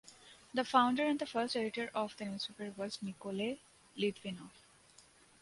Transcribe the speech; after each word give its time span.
The 0.55 0.65
founder 0.65 1.05
and 1.05 1.29
first 1.29 1.55
editor 1.55 1.91
of 1.93 2.17
the 2.17 2.25
newspaper 2.25 2.73
was 2.75 3.03
Nikolay 3.03 3.59
Litvinov. 3.95 4.49